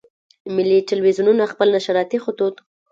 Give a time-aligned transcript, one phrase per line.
[0.55, 2.55] ملي ټلویزیونونه خپل نشراتي خطوط.